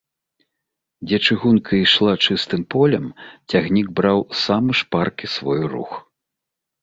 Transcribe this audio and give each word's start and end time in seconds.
Дзе 1.09 1.17
чыгунка 1.27 1.73
ішла 1.79 2.13
чыстым 2.29 2.61
полем, 2.75 3.05
цягнік 3.53 3.87
браў 3.99 4.19
самы 4.45 4.71
шпаркі 4.79 5.25
свой 5.37 5.61
рух. 5.75 5.91